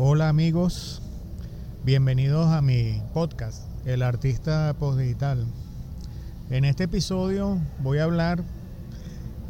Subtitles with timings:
[0.00, 1.02] Hola amigos,
[1.84, 5.44] bienvenidos a mi podcast, El Artista Postdigital.
[6.50, 8.44] En este episodio voy a hablar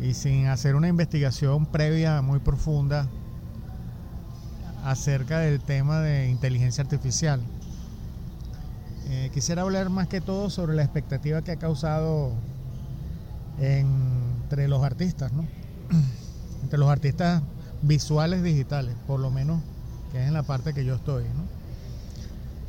[0.00, 3.10] y sin hacer una investigación previa muy profunda
[4.86, 7.42] acerca del tema de inteligencia artificial.
[9.10, 12.32] Eh, quisiera hablar más que todo sobre la expectativa que ha causado
[13.58, 15.44] entre los artistas, ¿no?
[16.62, 17.42] entre los artistas
[17.82, 19.60] visuales digitales, por lo menos
[20.12, 21.24] que es en la parte que yo estoy.
[21.24, 21.58] ¿no?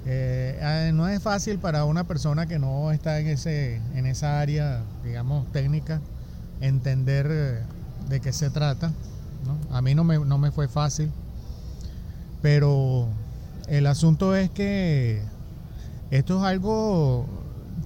[0.05, 4.39] Eh, ah, no es fácil para una persona que no está en, ese, en esa
[4.39, 6.02] área, digamos, técnica,
[6.62, 7.59] entender eh,
[8.09, 8.91] de qué se trata.
[9.71, 11.12] A mí no me, no me fue fácil,
[12.41, 13.07] pero
[13.67, 15.21] el asunto es que
[16.12, 17.26] esto es algo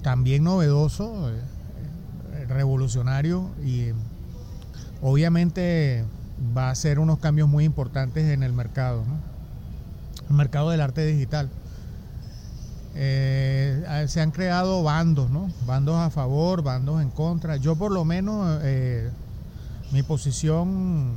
[0.02, 3.92] también novedoso, eh, revolucionario y
[5.02, 6.04] obviamente
[6.56, 9.04] va a ser unos cambios muy importantes en el mercado.
[9.06, 9.33] ¿no?
[10.28, 11.50] El mercado del arte digital.
[12.96, 15.50] Eh, se han creado bandos, ¿no?
[15.66, 17.56] Bandos a favor, bandos en contra.
[17.56, 19.10] Yo por lo menos eh,
[19.90, 21.12] mi posición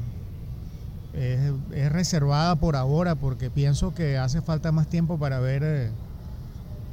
[1.14, 1.52] es,
[1.92, 5.92] reservada por ahora porque pienso que hace falta más tiempo para ver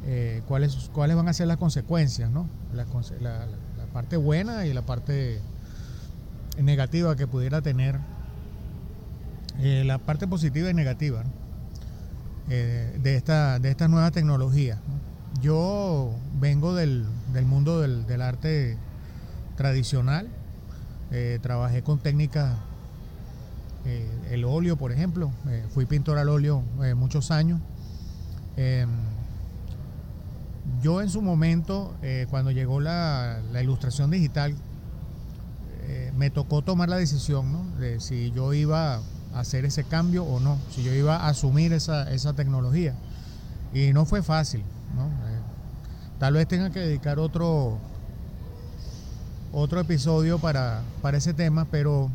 [0.04, 2.46] eh, cuáles, cuáles van a ser las consecuencias, ¿no?
[2.74, 2.84] La,
[3.20, 3.46] la,
[3.92, 5.40] parte buena y la parte
[6.60, 8.00] negativa que pudiera tener.
[9.60, 11.22] la parte positiva y negativa.
[11.22, 11.43] ¿no?
[12.50, 14.78] Eh, de, esta, de estas nuevas tecnologías.
[15.40, 17.06] Yo vengo del,
[17.46, 18.76] mundo del, arte
[19.56, 20.28] tradicional,
[21.10, 22.54] eh, trabajé con técnicas,
[23.86, 25.30] eh, el óleo por ejemplo,
[25.70, 26.62] fui pintor al óleo
[26.96, 27.60] muchos años.
[28.56, 28.90] Em,
[30.82, 31.94] yo en su momento,
[32.30, 34.54] cuando llegó la, la ilustración digital,
[36.16, 39.00] me tocó tomar la decisión de si yo iba
[39.34, 42.94] hacer ese cambio o no, si yo iba a asumir esa, tecnología.
[43.72, 44.62] Y no fue fácil,
[44.94, 45.06] ¿no?
[45.06, 45.40] Eh,
[46.18, 47.78] tal vez tenga que dedicar otro,
[49.52, 52.10] otro episodio para, para ese tema, pero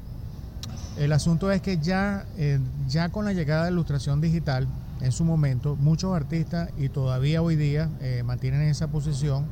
[0.97, 4.67] el asunto es que ya, eh, ya con la llegada de la ilustración digital,
[5.01, 9.45] en su momento, muchos artistas, y todavía hoy día eh, mantienen esa posición,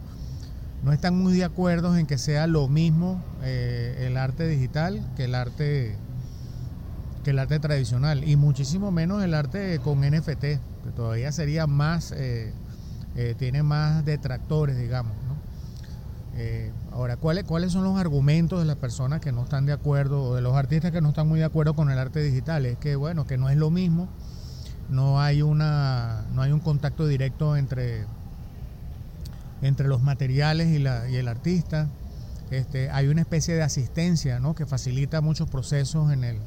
[0.84, 5.34] no están muy de acuerdo en que sea lo mismo el arte digital que el
[5.34, 5.98] arte
[7.32, 12.54] el arte tradicional y muchísimo menos el arte con NFT, que todavía sería más, eh,
[13.16, 15.14] eh, tiene más detractores, digamos.
[16.40, 20.24] Eh, ahora, ¿cuáles, ¿cuáles son los argumentos de las personas que no están de acuerdo,
[20.24, 22.66] o de los artistas que no están muy de acuerdo con el arte digital?
[22.68, 24.08] Es que, bueno, que no es lo mismo,
[24.90, 28.06] no hay, una, no hay un contacto directo entre,
[29.64, 31.90] entre los materiales y, la, y el artista.
[32.52, 36.38] Este, hay una especie de asistencia que facilita muchos procesos en el,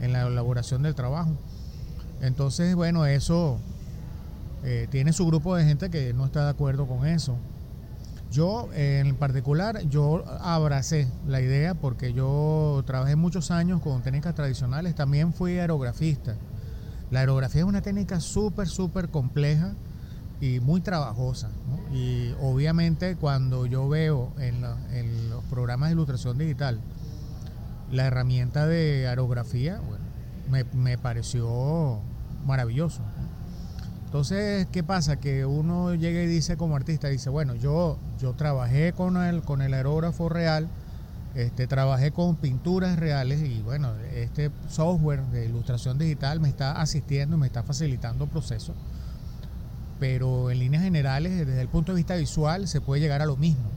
[0.00, 1.32] en la elaboración del trabajo.
[2.20, 3.58] Entonces, bueno, eso
[4.62, 7.36] eh, tiene su grupo de gente que no está de acuerdo con eso.
[8.30, 14.94] Yo, en particular, yo abracé la idea porque yo trabajé muchos años con técnicas tradicionales,
[14.94, 16.36] también fui aerografista.
[17.10, 19.72] La aerografía es una técnica súper, súper compleja
[20.40, 21.50] y muy trabajosa.
[21.92, 26.80] Y obviamente cuando yo veo en, en los programas de ilustración digital,
[27.90, 30.04] la herramienta de aerografía, bueno,
[30.74, 32.00] me, pareció
[32.46, 33.02] maravilloso.
[34.04, 35.16] Entonces, ¿qué pasa?
[35.16, 39.62] Que uno llega y dice como artista, dice, bueno, yo, yo trabajé con el, con
[39.62, 40.68] el aerógrafo real,
[41.34, 47.36] este, trabajé con pinturas reales y bueno, este software de ilustración digital me está asistiendo,
[47.38, 48.74] me está facilitando el proceso.
[50.00, 53.36] Pero en líneas generales, desde el punto de vista visual, se puede llegar a lo
[53.36, 53.70] mismo.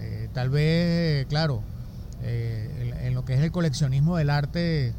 [0.00, 1.62] Eh, tal vez, claro,
[2.24, 4.94] eh, en, lo que es el coleccionismo del arte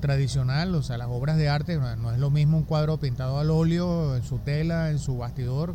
[0.00, 3.50] tradicional, o sea, las obras de arte, no es lo mismo un cuadro pintado al
[3.50, 5.74] óleo, en su tela, en su bastidor,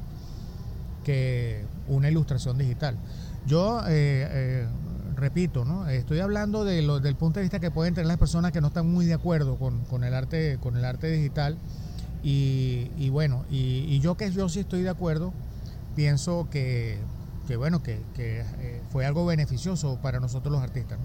[1.04, 2.98] que una ilustración digital.
[3.46, 4.68] Yo eh, eh,
[5.16, 5.88] repito, ¿no?
[5.88, 9.06] estoy hablando del punto de vista que pueden tener las personas que no están muy
[9.06, 11.58] de acuerdo con, el, arte, con el arte digital.
[12.24, 15.31] Y, bueno, y, yo que yo sí estoy de acuerdo,
[15.96, 16.98] pienso que
[17.47, 21.00] que bueno, que, eh, fue algo beneficioso para nosotros los artistas.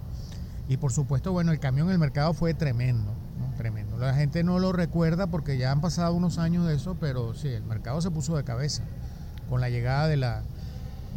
[0.68, 3.12] Y por supuesto, bueno, el cambio en el mercado fue tremendo,
[3.56, 3.98] tremendo.
[3.98, 7.48] La gente no lo recuerda porque ya han pasado unos años de eso, pero sí,
[7.48, 8.84] el mercado se puso de cabeza
[9.48, 10.42] con la llegada de la,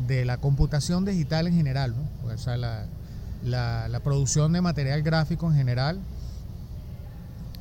[0.07, 2.33] de la computación digital en general, ¿no?
[2.33, 2.87] o sea, la,
[3.43, 5.99] la, producción de material gráfico en general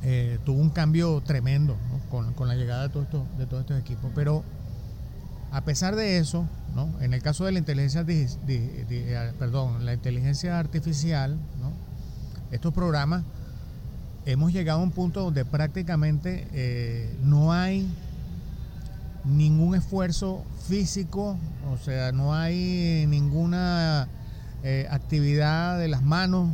[0.01, 1.77] eh, tuvo un cambio tremendo
[2.09, 3.05] con, con, la llegada de, todos
[3.39, 4.11] estos equipos.
[4.15, 4.43] Pero
[5.53, 6.47] a pesar de eso,
[6.99, 8.03] en el caso de la inteligencia,
[9.37, 11.37] perdón, la inteligencia artificial,
[12.51, 13.23] estos programas
[14.25, 17.87] hemos llegado a un punto donde prácticamente eh, no hay
[19.25, 21.37] ningún esfuerzo físico,
[21.71, 24.07] o sea, no hay ninguna
[24.63, 26.49] eh, actividad de las manos,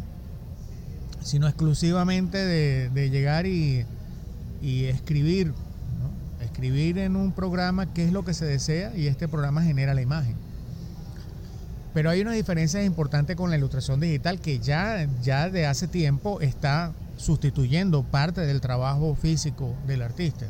[1.21, 3.85] sino exclusivamente de, llegar y,
[4.61, 5.53] escribir,
[6.41, 10.01] escribir en un programa qué es lo que se desea y este programa genera la
[10.01, 10.35] imagen.
[11.93, 16.39] Pero hay una diferencia importante con la ilustración digital que ya, ya de hace tiempo
[16.41, 20.45] está sustituyendo parte del trabajo físico del artista.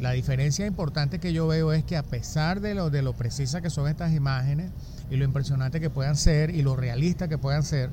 [0.00, 3.62] La diferencia importante que yo veo es que a pesar de lo, de lo precisas
[3.62, 4.72] que son estas imágenes
[5.10, 7.90] y lo impresionante que puedan ser y lo realista que puedan ser,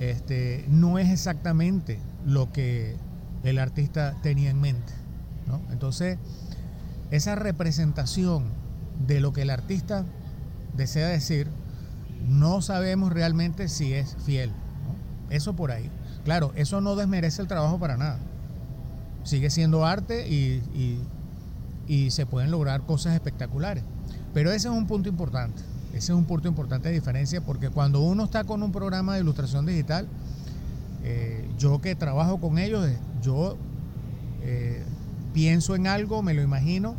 [0.00, 2.96] este, no es exactamente lo que
[3.44, 5.01] el artista tenía en mente.
[5.70, 6.18] Entonces,
[7.10, 8.44] esa representación
[9.06, 10.04] de lo que el artista
[10.76, 11.48] desea decir,
[12.28, 14.50] no sabemos realmente si es fiel.
[15.30, 15.90] Eso por ahí.
[16.24, 18.18] Claro, eso no desmerece el trabajo para nada.
[19.24, 21.00] Sigue siendo arte y,
[22.10, 23.84] se pueden lograr cosas espectaculares.
[24.32, 25.62] Pero ese es un punto importante.
[25.90, 29.20] Ese es un punto importante de diferencia porque cuando uno está con un programa de
[29.20, 30.08] ilustración digital,
[31.04, 32.88] eh, yo que trabajo con ellos,
[33.20, 33.58] yo
[34.40, 34.82] eh,
[35.32, 36.96] pienso en algo, me lo imagino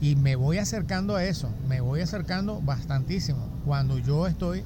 [0.00, 4.64] y me voy acercando a eso, me voy acercando bastantísimo cuando yo estoy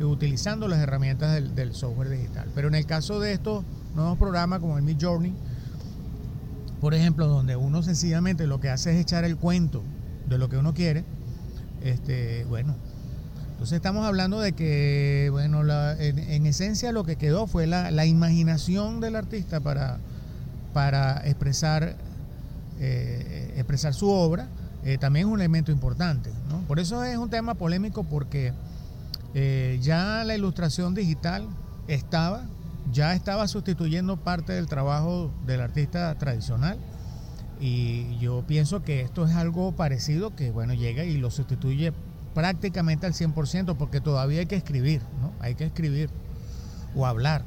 [0.00, 2.48] utilizando las herramientas del, software digital.
[2.54, 3.64] Pero en el caso de estos
[3.94, 5.34] nuevos programas como el Mid Journey,
[6.80, 9.82] por ejemplo, donde uno sencillamente lo que hace es echar el cuento
[10.28, 11.04] de lo que uno quiere,
[11.82, 12.74] este, bueno,
[13.52, 15.62] entonces estamos hablando de que, bueno,
[15.98, 19.98] en, esencia lo que quedó fue la, imaginación del artista para,
[20.72, 21.96] para expresar
[22.84, 24.48] eh, expresar su obra,
[24.84, 26.30] eh, también es un elemento importante.
[26.66, 28.52] Por eso es un tema polémico porque
[29.34, 31.46] eh, ya la ilustración digital
[31.86, 32.44] estaba,
[32.90, 36.76] ya estaba sustituyendo parte del trabajo del artista tradicional.
[37.60, 41.92] Y yo pienso que esto es algo parecido que, bueno, llega y lo sustituye
[42.34, 45.32] prácticamente al 100% porque todavía hay que escribir, ¿no?
[45.38, 46.10] Hay que escribir
[46.96, 47.44] o hablar,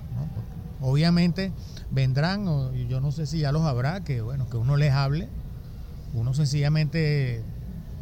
[0.86, 1.52] obviamente
[1.90, 5.28] vendrán, o yo no sé si ya los habrá, que bueno, que uno les hable,
[6.14, 7.44] uno sencillamente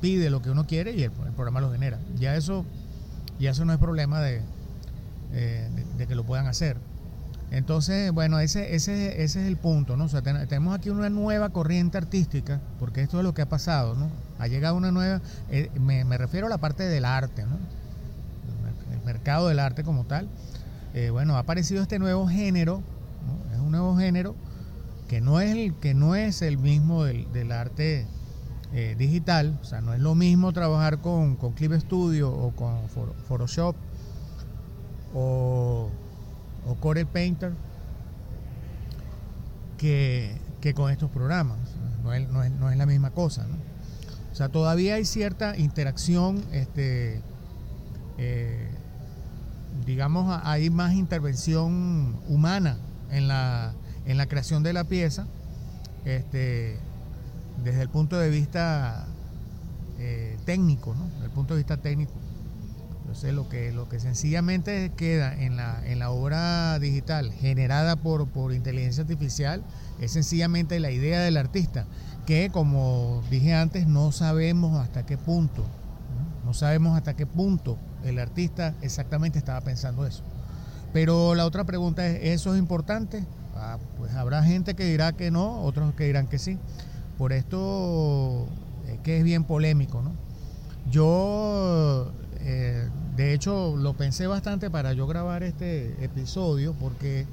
[0.02, 1.98] pide lo que uno quiere y el, programa lo genera.
[2.20, 2.66] Ya eso,
[3.40, 4.42] ya eso no es problema de,
[5.32, 6.76] eh, de, que lo puedan hacer.
[7.52, 10.06] Entonces, bueno, ese, ese, ese es el punto, ¿no?
[10.06, 13.96] O sea, tenemos aquí una nueva corriente artística, porque esto es lo que ha pasado,
[13.96, 14.10] ¿no?
[14.40, 17.58] Ha llegado una nueva, eh, me, me, refiero a la parte del arte, ¿no?
[18.92, 20.28] El mercado del arte como tal.
[20.94, 22.84] Eh, bueno, ha aparecido este nuevo género
[23.54, 24.36] es un nuevo género
[25.08, 28.08] que no es el, que no es el mismo del, arte
[28.74, 32.88] eh, digital, o sea, no es lo mismo trabajar con, Clip Studio o con
[33.28, 33.76] Photoshop
[35.14, 35.90] o,
[36.68, 37.54] o Corel Painter
[39.78, 40.40] que,
[40.76, 41.60] con estos programas.
[42.04, 43.46] No es, no es, la misma cosa.
[44.32, 47.22] O sea, todavía hay cierta interacción, este,
[48.18, 48.73] eh,
[49.86, 52.78] digamos, hay más intervención humana
[53.12, 53.74] en la,
[54.06, 55.28] en la creación de la pieza,
[56.06, 56.78] este,
[57.64, 59.06] desde el punto de vista
[60.00, 61.24] eh, técnico, ¿no?
[61.24, 62.14] El punto de vista técnico.
[63.02, 68.28] Entonces lo que, lo que sencillamente queda en la, en la obra digital generada por,
[68.28, 69.64] por inteligencia artificial
[70.00, 71.86] es sencillamente la idea del artista,
[72.26, 75.64] que como dije antes, no sabemos hasta qué punto,
[76.46, 80.24] no sabemos hasta qué punto el artista exactamente estaba pensando eso.
[80.94, 83.26] Pero la otra pregunta es, ¿eso es importante?
[83.56, 86.58] Ah, pues habrá gente que dirá que no, otros que dirán que sí.
[87.18, 88.48] Por esto
[88.88, 90.12] es que es bien polémico, ¿no?
[90.90, 97.26] Yo, eh, de hecho, lo pensé bastante para yo grabar este episodio porque...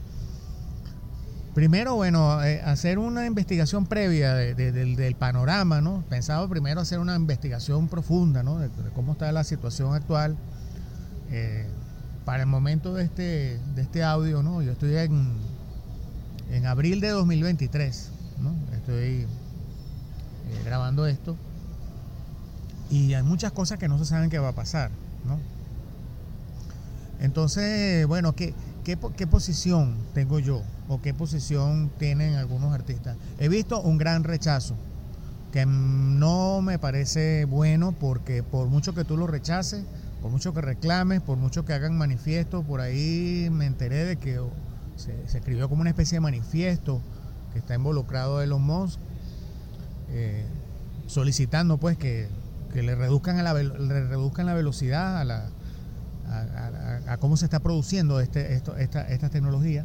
[1.55, 6.05] Primero, bueno, eh, hacer una investigación previa del, panorama, ¿no?
[6.09, 8.61] Pensaba primero hacer una investigación profunda, ¿no?
[8.61, 10.37] De, cómo está la situación actual.
[11.31, 11.67] Eh,
[12.25, 14.63] para el momento de este, de este audio, ¿no?
[14.63, 15.33] Yo estoy en,
[16.51, 18.11] en abril de 2023,
[18.41, 18.55] ¿no?
[18.77, 19.27] Estoy eh,
[20.65, 21.37] grabando esto.
[22.91, 24.91] Y hay muchas cosas que no se saben qué va a pasar,
[25.25, 25.39] ¿no?
[27.21, 30.63] Entonces, bueno, ¿qué, qué, qué posición tengo yo?
[30.89, 33.17] ¿O qué posición tienen algunos artistas?
[33.39, 34.75] He visto un gran rechazo,
[35.53, 39.85] que no me parece bueno porque por mucho que tú lo rechaces,
[40.21, 44.41] por mucho que reclames, por mucho que hagan manifiestos, por ahí me enteré de que
[44.97, 47.00] se, escribió como una especie de manifiesto
[47.53, 49.00] que está involucrado Elon Musk,
[50.11, 50.45] eh,
[51.07, 52.29] solicitando pues que,
[52.75, 55.49] le reduzcan a la, le reduzcan la velocidad a, la,
[57.09, 59.85] a, cómo se está produciendo este, esto, esta, tecnología.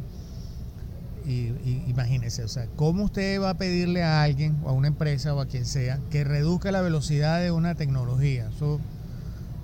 [1.24, 5.34] y, imagínese, o sea, ¿cómo usted va a pedirle a alguien o a una empresa
[5.34, 8.48] o a quien sea que reduzca la velocidad de una tecnología?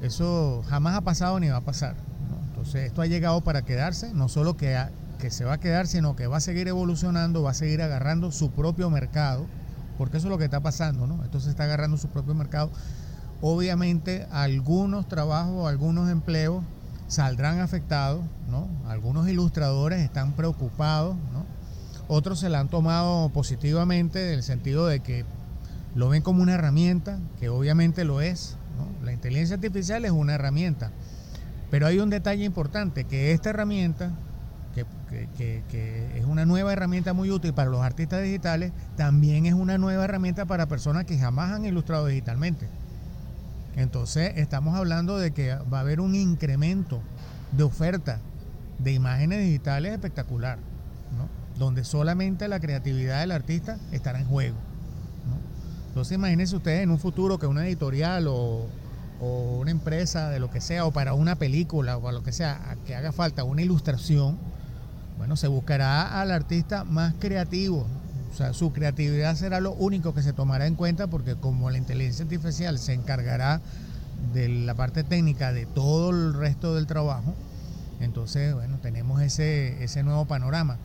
[0.03, 1.95] Eso jamás ha pasado ni va a pasar.
[2.49, 4.79] Entonces, esto ha llegado para quedarse, no solo que,
[5.19, 8.31] que se va a quedar, sino que va a seguir evolucionando, va a seguir agarrando
[8.31, 9.47] su propio mercado,
[9.99, 11.25] porque eso es lo que está pasando, ¿no?
[11.25, 12.71] Esto se está agarrando su propio mercado.
[13.41, 16.63] Obviamente, algunos trabajos, algunos empleos
[17.09, 18.69] saldrán afectados, ¿no?
[18.89, 21.45] Algunos ilustradores están preocupados, ¿no?
[22.09, 25.25] Otros se la han tomado positivamente en el sentido de que
[25.95, 28.62] lo ven como una herramienta, que obviamente lo es, ¿no?
[29.03, 30.91] La inteligencia artificial es una herramienta,
[31.71, 34.13] pero hay un detalle importante, que esta herramienta,
[34.75, 34.87] que,
[35.37, 40.05] que, es una nueva herramienta muy útil para los artistas digitales, también es una nueva
[40.05, 42.69] herramienta para personas que jamás han ilustrado digitalmente.
[43.77, 47.01] Entonces estamos hablando de que va a haber un incremento
[47.57, 48.21] de oferta
[48.79, 50.59] de imágenes digitales espectacular,
[51.59, 54.57] donde solamente la creatividad del artista estará en juego.
[55.89, 58.67] Entonces imagínense ustedes en un futuro que una editorial o,
[59.23, 62.77] una empresa de lo que sea, o para una película o para lo que sea,
[62.87, 64.37] que haga falta una ilustración,
[65.19, 67.87] bueno, se buscará al artista más creativo,
[68.33, 71.79] o sea, su creatividad será lo único que se tomará en cuenta porque como la
[71.79, 73.61] inteligencia artificial se encargará
[74.33, 77.35] de la parte técnica de todo el resto del trabajo,
[78.01, 80.77] entonces, bueno, tenemos ese, ese nuevo panorama.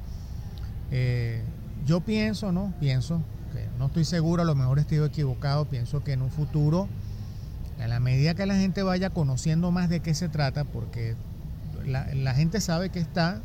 [0.92, 1.42] Eh,
[1.86, 2.74] yo pienso, ¿no?
[2.80, 3.22] Pienso,
[3.54, 6.88] que no estoy seguro, a lo mejor estoy equivocado, pienso que en un futuro,
[7.80, 11.16] a la medida que la gente vaya conociendo más de qué se trata, porque
[11.86, 13.42] la, la gente sabe que está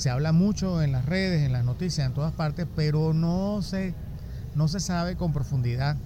[0.00, 3.94] se habla mucho en las redes, en las noticias, en todas partes, pero no se,
[4.54, 5.96] no se sabe con profundidad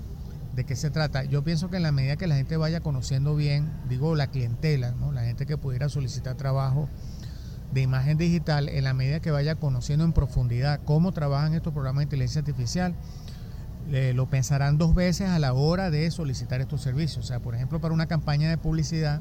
[0.57, 1.25] de qué se trata.
[1.25, 4.93] Yo pienso que en la medida que la gente vaya conociendo bien, digo la clientela,
[4.99, 5.12] ¿no?
[5.12, 6.88] la gente que pudiera solicitar trabajo
[7.73, 12.00] de imagen digital, en la medida que vaya conociendo en profundidad cómo trabajan estos programas
[12.00, 12.95] de inteligencia artificial,
[13.91, 17.25] lo pensarán dos veces a la hora de solicitar estos servicios.
[17.25, 19.21] O sea, por ejemplo, para una campaña de publicidad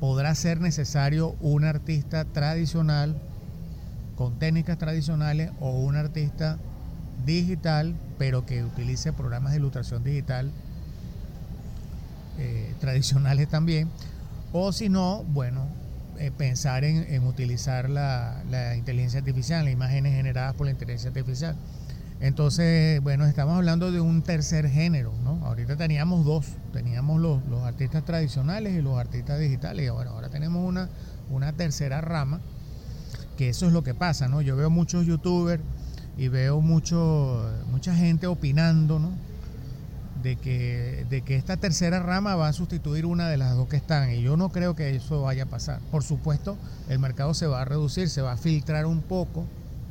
[0.00, 3.20] podrá ser necesario un artista tradicional
[4.16, 6.58] con técnicas tradicionales o un artista
[7.24, 10.50] digital, pero que utilice programas de ilustración digital
[12.38, 13.88] eh, tradicionales también.
[14.52, 15.66] O si no, bueno,
[16.18, 18.42] eh, pensar en, utilizar la,
[18.76, 21.54] inteligencia artificial, las imágenes generadas por la inteligencia artificial.
[22.20, 25.44] Entonces, bueno, estamos hablando de un tercer género, ¿no?
[25.46, 30.66] Ahorita teníamos dos, teníamos los, artistas tradicionales y los artistas digitales, y bueno, ahora tenemos
[30.66, 30.88] una,
[31.30, 32.40] una tercera rama
[33.38, 34.42] que eso es lo que pasa, ¿no?
[34.42, 35.62] Yo veo muchos youtubers
[36.18, 39.12] y veo mucho, mucha gente opinando, ¿no?
[40.24, 43.76] De que, de que esta tercera rama va a sustituir una de las dos que
[43.76, 44.10] están.
[44.10, 45.78] Y yo no creo que eso vaya a pasar.
[45.92, 46.58] Por supuesto,
[46.88, 49.46] el mercado se va a reducir, se va a filtrar un poco,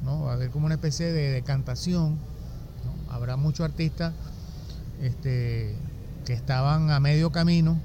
[0.08, 2.18] Va a haber como una especie de decantación.
[3.10, 4.14] Habrá muchos artistas
[5.02, 5.76] este,
[6.26, 7.78] que estaban a medio camino,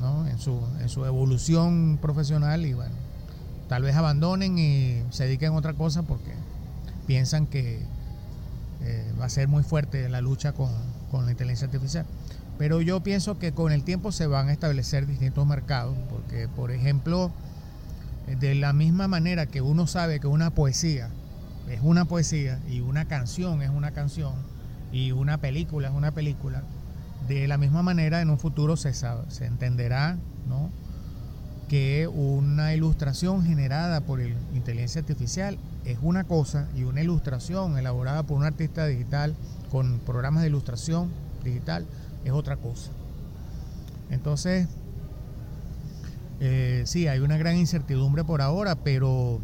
[0.00, 0.26] ¿no?
[0.28, 2.94] En su, en su evolución profesional y bueno,
[3.68, 6.32] tal vez abandonen y se dediquen a otra cosa porque
[7.06, 7.80] piensan que
[8.82, 10.70] eh, va a ser muy fuerte la lucha con,
[11.12, 12.06] la inteligencia artificial.
[12.58, 16.70] Pero yo pienso que con el tiempo se van a establecer distintos mercados, porque por
[16.70, 17.30] ejemplo,
[18.40, 21.08] de la misma manera que uno sabe que una poesía
[21.70, 24.34] es una poesía y una canción es una canción
[24.92, 26.62] y una película es una película,
[27.26, 30.16] de la misma manera en un futuro se, se entenderá,
[30.48, 30.70] ¿no?
[31.68, 38.38] que una ilustración generada por inteligencia artificial es una cosa y una ilustración elaborada por
[38.38, 39.34] un artista digital
[39.70, 41.10] con programas de ilustración
[41.44, 41.86] digital
[42.24, 42.90] es otra cosa.
[44.10, 44.66] Entonces,
[46.40, 49.40] eh, sí, hay una gran incertidumbre por ahora, pero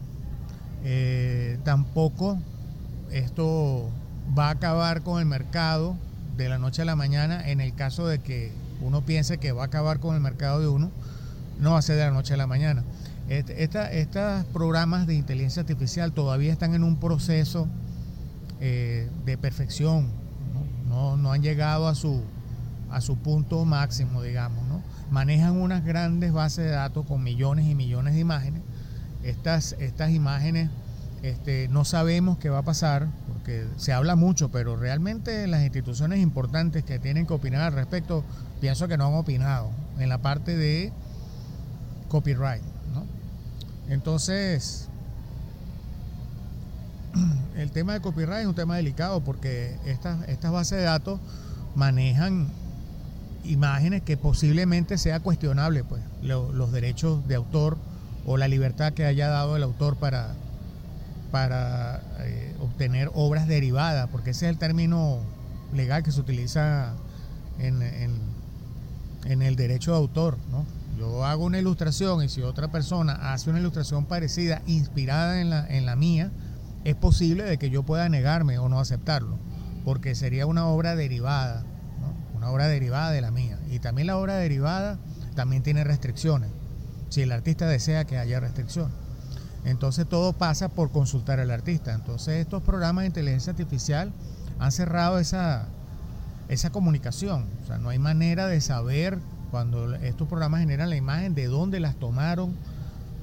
[0.84, 2.38] eh, tampoco
[3.10, 3.90] esto
[4.38, 5.96] va a acabar con el mercado
[6.36, 9.62] de la noche a la mañana en el caso de que uno piense que va
[9.62, 10.90] a acabar con el mercado de uno
[11.58, 12.82] no va a ser de la noche a la mañana.
[13.28, 17.68] Estos programas de inteligencia artificial todavía están en un proceso
[18.60, 20.08] eh, de perfección,
[20.88, 21.32] ¿no?
[21.32, 22.22] han llegado a su,
[23.22, 24.62] punto máximo, digamos.
[25.10, 28.62] Manejan unas grandes bases de datos con millones y millones de imágenes.
[29.24, 30.70] Estas, estas imágenes
[31.24, 36.20] este, no sabemos qué va a pasar, porque se habla mucho, pero realmente las instituciones
[36.20, 38.22] importantes que tienen que opinar al respecto,
[38.60, 40.92] pienso que no han opinado en la parte de
[42.08, 42.62] copyright.
[43.88, 44.88] Entonces,
[47.56, 51.20] el tema de copyright es un tema delicado porque estas, estas bases de datos
[51.74, 52.48] manejan
[53.44, 57.78] imágenes que posiblemente sea cuestionable, pues, los derechos de autor
[58.26, 60.34] o la libertad que haya dado el autor para,
[61.30, 65.20] para eh, obtener obras derivadas, porque ese es el término
[65.72, 66.94] legal que se utiliza
[67.58, 67.82] en,
[69.24, 70.64] en el derecho de autor, ¿no?
[70.98, 75.66] Yo hago una ilustración y si otra persona hace una ilustración parecida, inspirada en la,
[75.66, 76.30] en la mía,
[76.84, 79.38] es posible de que yo pueda negarme o no aceptarlo,
[79.84, 81.64] porque sería una obra derivada,
[82.36, 83.58] una obra derivada de la mía.
[83.70, 84.98] Y también la obra derivada
[85.34, 86.50] también tiene restricciones,
[87.14, 88.92] si el artista desea que haya restricciones.
[89.64, 91.94] Entonces todo pasa por consultar al artista.
[91.94, 94.12] Entonces estos programas de inteligencia artificial
[94.58, 95.68] han cerrado esa,
[96.48, 97.46] esa comunicación.
[97.62, 99.20] O sea, no hay manera de saber
[99.52, 102.56] cuando estos programas generan la imagen de dónde las tomaron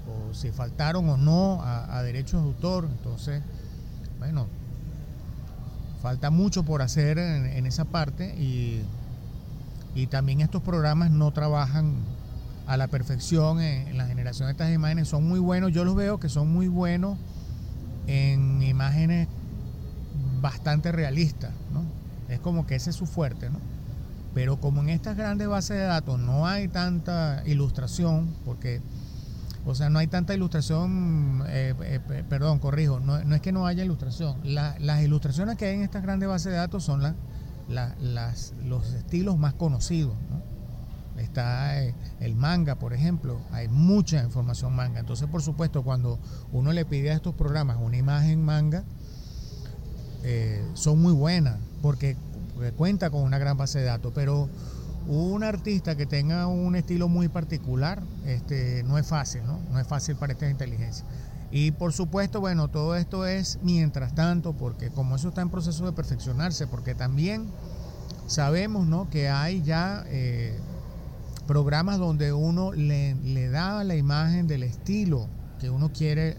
[0.07, 2.87] o si faltaron o no a, derechos de autor.
[2.89, 3.43] Entonces,
[4.19, 4.47] bueno,
[6.01, 8.85] falta mucho por hacer en, esa parte y,
[10.09, 11.97] también estos programas no trabajan
[12.71, 15.09] a la perfección en, la generación de estas imágenes.
[15.09, 17.19] Son muy buenos, yo los veo que son muy buenos
[18.07, 19.27] en imágenes
[20.39, 21.83] bastante realistas, ¿no?
[22.33, 23.59] Es como que ese es su fuerte, ¿no?
[24.33, 28.79] Pero como en estas grandes bases de datos no hay tanta ilustración, porque,
[29.65, 33.83] o sea, no hay tanta ilustración, eh, eh, perdón, corrijo, no, es que no haya
[33.83, 34.37] ilustración.
[34.45, 37.03] las ilustraciones que hay en estas grandes bases de datos son
[37.67, 40.15] las, los estilos más conocidos.
[41.21, 44.99] Está eh, el manga, por ejemplo, hay mucha información manga.
[44.99, 46.19] Entonces, por supuesto, cuando
[46.51, 48.83] uno le pide a estos programas una imagen manga,
[50.75, 52.15] son muy buenas, porque
[52.77, 54.47] cuenta con una gran base de datos, pero
[55.07, 59.59] un artista que tenga un estilo muy particular este, no es fácil, ¿no?
[59.71, 61.05] No es fácil para esta inteligencia.
[61.51, 65.85] Y por supuesto, bueno, todo esto es mientras tanto, porque como eso está en proceso
[65.85, 67.47] de perfeccionarse, porque también
[68.27, 69.09] sabemos, ¿no?
[69.09, 70.57] Que hay ya eh,
[71.47, 75.27] programas donde uno le, da la imagen del estilo
[75.59, 76.37] que uno quiere,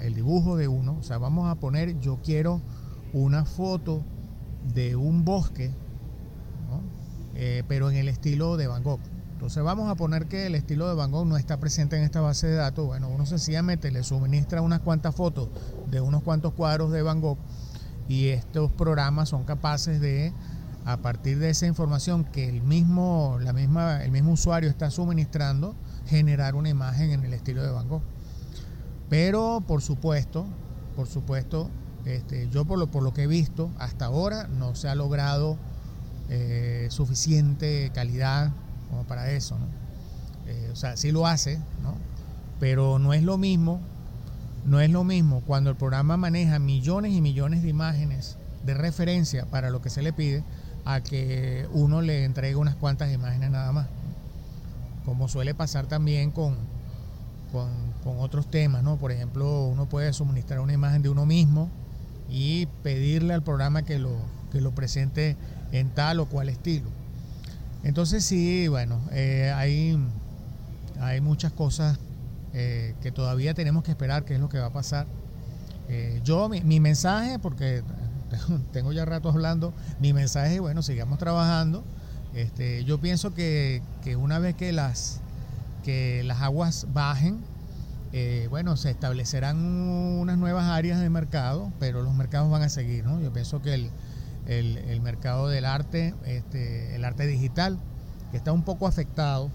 [0.00, 0.96] el dibujo de uno.
[0.98, 2.60] O sea, vamos a poner, yo quiero
[3.12, 4.02] una foto
[4.74, 5.72] de un bosque,
[7.34, 9.00] eh, pero en el estilo de Van Gogh.
[9.32, 12.20] Entonces vamos a poner que el estilo de Van Gogh no está presente en esta
[12.20, 12.86] base de datos.
[12.86, 15.48] Bueno, uno sencillamente le suministra unas cuantas fotos
[15.90, 17.38] de unos cuantos cuadros de Van Gogh
[18.08, 20.32] y estos programas son capaces de,
[20.84, 25.76] a partir de esa información que el mismo, la misma, el mismo usuario está suministrando,
[26.06, 28.02] generar una imagen en el estilo de Van Gogh.
[29.08, 30.46] Pero por supuesto,
[30.96, 31.70] por supuesto,
[32.04, 35.56] este, yo por lo, por lo que he visto hasta ahora no se ha logrado
[36.28, 38.52] eh, suficiente calidad
[38.90, 39.56] como para eso.
[40.46, 41.60] Eh, o sea, sí lo hace,
[42.58, 43.80] pero no es lo mismo,
[44.64, 49.46] no es lo mismo cuando el programa maneja millones y millones de imágenes de referencia
[49.46, 50.44] para lo que se le pide
[50.84, 53.88] a que uno le entregue unas cuantas imágenes nada más.
[55.04, 56.56] Como suele pasar también con,
[57.52, 58.96] con, otros temas, ¿no?
[58.96, 61.68] Por ejemplo, uno puede suministrar una imagen de uno mismo
[62.28, 64.16] y pedirle al programa que lo,
[64.50, 65.36] que lo presente
[65.72, 66.88] en tal o cual estilo.
[67.84, 69.98] Entonces sí, bueno, eh, hay,
[71.00, 71.98] hay muchas cosas
[72.54, 75.06] eh, que todavía tenemos que esperar qué es lo que va a pasar.
[75.88, 77.82] Eh, yo, mi, mensaje, porque
[78.72, 81.84] tengo ya rato hablando, mi mensaje, bueno, sigamos trabajando.
[82.34, 83.82] Este, yo pienso que,
[84.18, 85.20] una vez que las,
[85.84, 87.40] que las aguas bajen,
[88.12, 93.04] eh, bueno, se establecerán unas nuevas áreas de mercado, pero los mercados van a seguir,
[93.04, 93.20] ¿no?
[93.20, 93.74] Yo pienso que
[94.46, 97.78] el, mercado del arte, este, el arte digital,
[98.30, 99.50] que está un poco afectado,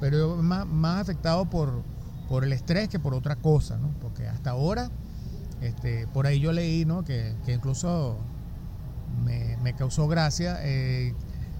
[0.00, 1.82] pero más, más afectado por,
[2.28, 3.88] por el estrés que por otra cosa, ¿no?
[4.00, 4.90] Porque hasta ahora,
[5.62, 7.04] este, por ahí yo leí, ¿no?
[7.04, 8.16] Que, incluso
[9.24, 11.14] me, causó gracia, eh,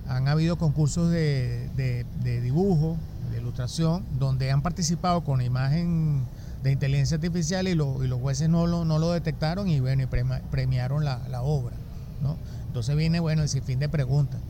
[0.09, 2.97] han habido concursos de, de dibujo,
[3.31, 6.27] de ilustración, donde han participado con imagen
[6.63, 10.09] de inteligencia artificial y, los jueces no lo, no lo detectaron y bueno,
[10.51, 11.77] premiaron la, obra.
[12.23, 12.37] ¿no?
[12.67, 14.41] Entonces viene, bueno, el fin de preguntas.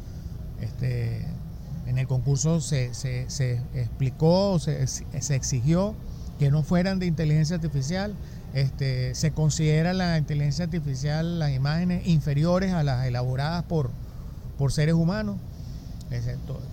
[0.61, 1.25] Este,
[1.87, 2.87] en el concurso se,
[3.75, 5.95] explicó, se, se, exigió
[6.39, 8.15] que no fueran de inteligencia artificial.
[8.55, 13.91] Este, se considera la inteligencia artificial las imágenes inferiores a las elaboradas por,
[14.59, 15.37] por seres humanos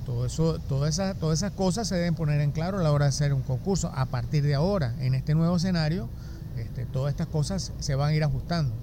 [0.05, 3.05] todo, eso, todas esas, todas esas cosas se deben poner en claro a la hora
[3.05, 3.91] de hacer un concurso.
[3.93, 6.09] A partir de ahora, en este nuevo escenario,
[6.57, 8.73] este, todas estas cosas se van a ir ajustando.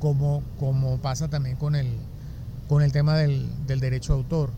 [0.00, 1.88] Como, como pasa también con el,
[2.68, 4.50] con el tema del, derecho de autor.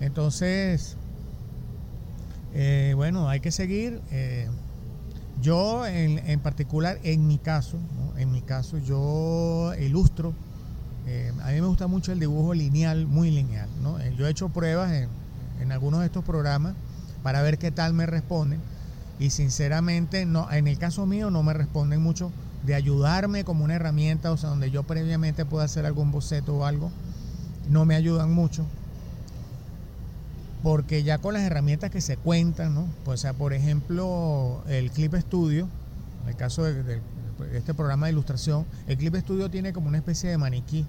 [0.00, 0.96] Entonces,
[2.54, 4.00] eh, bueno, hay que seguir.
[4.10, 4.48] Eh,
[5.40, 7.78] yo en, particular, en mi caso,
[8.16, 10.32] en mi caso, yo ilustro
[11.06, 13.68] eh, a mí me gusta mucho el dibujo lineal, muy lineal.
[14.00, 16.74] Eh, yo he hecho pruebas en, algunos de estos programas
[17.22, 18.60] para ver qué tal me responden.
[19.18, 22.30] y sinceramente no, en el caso mío no me responden mucho
[22.64, 26.64] de ayudarme como una herramienta, o sea, donde yo previamente pueda hacer algún boceto o
[26.64, 26.90] algo,
[27.70, 28.64] no me ayudan mucho.
[30.66, 32.88] Porque ya con las herramientas que se cuentan, ¿no?
[33.04, 35.68] Pues, sea, por ejemplo, el Clip Studio,
[36.24, 37.00] en el caso de,
[37.54, 40.84] este programa de ilustración, el Clip Studio tiene como una especie de maniquí,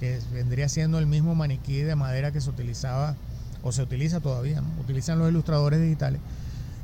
[0.00, 3.14] que vendría siendo el mismo maniquí de madera que se utilizaba,
[3.62, 4.62] o se utiliza todavía.
[4.80, 6.22] Utilizan los ilustradores digitales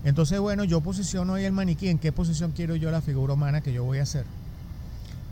[0.04, 3.62] entonces, bueno, yo posiciono ahí el maniquí, en qué posición quiero yo la figura humana
[3.62, 4.26] que yo voy a hacer.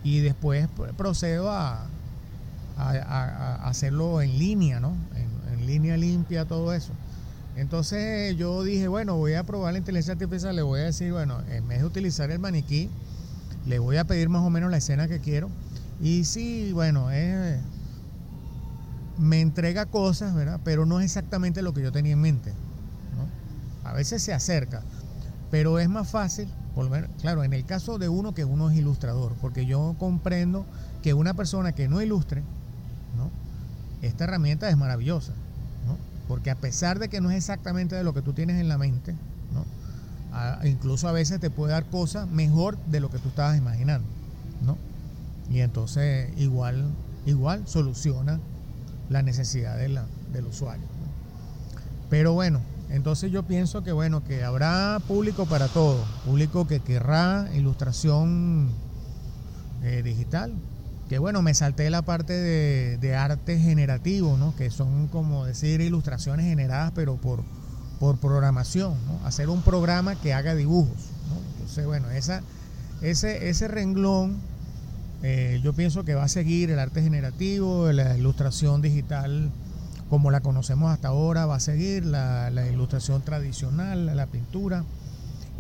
[0.03, 1.87] Y después procedo a,
[2.79, 4.95] hacerlo en línea, ¿no?
[5.63, 6.93] Línea limpia, todo eso.
[7.57, 11.41] Entonces yo dije, bueno, voy a probar la inteligencia artificial, le voy a decir, bueno,
[11.51, 12.89] en vez de utilizar el maniquí,
[13.67, 15.51] le voy a pedir más o menos la escena que quiero.
[16.01, 17.09] Y sí, bueno,
[19.19, 20.61] me entrega cosas, ¿verdad?
[20.65, 22.53] Pero no es exactamente lo que yo tenía en mente
[23.85, 24.83] a veces se acerca,
[25.51, 29.35] pero es más fácil, volver, claro, en el caso de uno que uno es ilustrador,
[29.41, 30.65] porque yo comprendo
[31.03, 32.43] que una persona que no ilustre,
[34.01, 35.33] esta herramienta es maravillosa.
[36.33, 38.79] Porque a pesar de que no es exactamente de lo que tú tienes en la
[38.79, 39.15] mente,
[40.65, 44.09] incluso a veces te puede dar cosas mejor de lo que tú estabas imaginando,
[44.65, 44.79] ¿no?
[45.51, 46.91] Y entonces igual,
[47.27, 48.41] igual soluciona
[49.11, 50.87] la necesidad de la, del usuario.
[52.09, 57.47] Pero bueno, entonces yo pienso que bueno, que habrá público para todo, público que querrá
[57.55, 58.71] ilustración
[59.83, 60.55] eh, digital,
[61.13, 64.57] que bueno, me salté la parte de, arte generativo, ¿no?
[64.57, 67.45] que son como decir ilustraciones generadas pero por,
[68.01, 69.27] por programación, ¿no?
[69.27, 71.11] hacer un programa que haga dibujos.
[71.57, 72.41] Entonces bueno, esa,
[73.03, 74.39] ese, ese renglón
[75.23, 79.51] eh, yo pienso que va a seguir el arte generativo, la ilustración digital
[80.09, 84.83] como la conocemos hasta ahora, va a seguir la, ilustración tradicional, la pintura.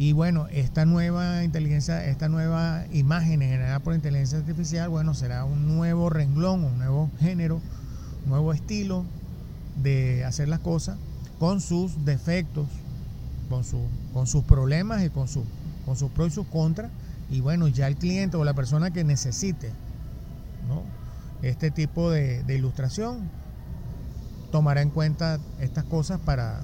[0.02, 5.68] Y bueno, esta nueva inteligencia, esta nueva imagen generada por inteligencia artificial, bueno, será un
[5.68, 7.60] nuevo renglón, un nuevo género,
[8.24, 9.04] un nuevo estilo
[9.80, 10.98] de hacer las cosas
[11.38, 12.66] con sus defectos,
[13.48, 13.78] con, su,
[14.12, 15.44] con sus problemas y con, su,
[15.86, 16.90] con sus pros y sus contras.
[17.30, 19.70] Y bueno, ya el cliente o la persona que necesite
[21.42, 23.30] este tipo de ilustración
[24.50, 26.60] tomará en cuenta estas cosas para,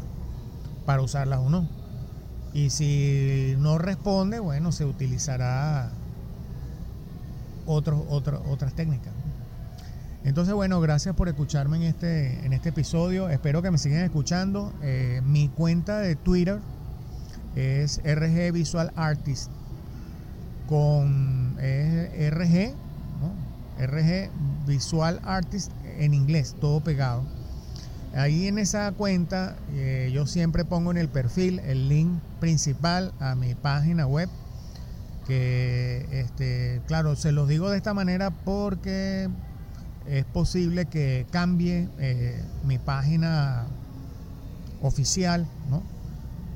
[0.87, 1.78] para usarlas o no.
[2.55, 5.91] Y si no responde, bueno, se utilizará
[7.67, 9.13] otros, otras técnicas.
[10.25, 13.29] Entonces, bueno, gracias por escucharme en este, en este episodio.
[13.29, 14.73] Espero que me sigan escuchando.
[14.83, 16.61] Eh, mi cuenta de Twitter
[17.55, 19.51] es RG Visual Artist
[20.69, 22.75] con RG,
[23.79, 24.31] RG
[24.67, 27.23] Visual Artist en inglés, todo pegado.
[28.15, 33.35] Ahí en esa cuenta eh, yo siempre pongo en el perfil el link principal a
[33.35, 34.29] mi página web.
[35.27, 39.29] Que este, claro, se los digo de esta manera porque
[40.07, 43.67] es posible que cambie eh, mi página
[44.81, 45.83] oficial, ¿no?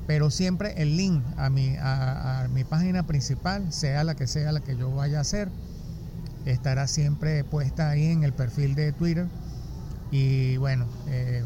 [0.07, 4.59] Pero siempre el link a mi, a mi página principal, sea la que sea la
[4.59, 5.49] que yo vaya a hacer,
[6.45, 9.27] estará siempre puesta ahí en el perfil de Twitter
[10.13, 11.43] y bueno, eh,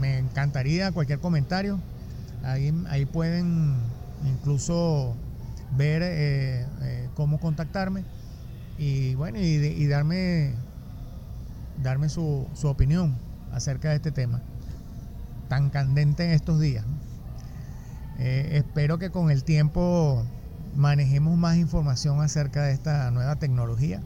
[0.00, 1.78] me encantaría cualquier comentario.
[2.42, 3.76] Ahí, ahí pueden
[4.26, 5.14] incluso
[5.76, 8.02] ver eh, eh, cómo contactarme
[8.76, 10.54] y bueno, y, darme,
[11.80, 13.16] darme su, opinión
[13.52, 14.42] acerca de este tema
[15.48, 16.84] tan candente en estos días.
[18.18, 20.24] espero que con el tiempo
[20.74, 24.00] manejemos más información acerca de esta nueva tecnología.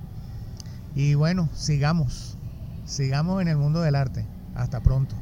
[0.94, 2.37] Y bueno, sigamos
[2.85, 4.27] sigamos en el mundo del arte.
[4.55, 5.21] Hasta pronto.